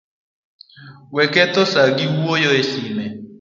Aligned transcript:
We 1.15 1.23
ketho 1.33 1.63
saa 1.73 1.93
gi 1.97 2.05
wuoyo 2.17 2.49
e 2.61 2.63
sime 2.71 3.05